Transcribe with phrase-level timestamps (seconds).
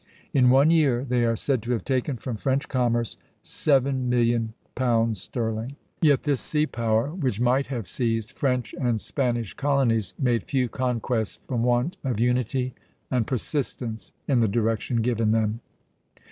[0.33, 5.75] In one year they are said to have taken from French commerce £7,000,000 sterling.
[6.01, 11.37] Yet this sea power, which might have seized French and Spanish colonies, made few conquests
[11.47, 12.73] from want of unity
[13.11, 15.59] and persistence in the direction given them."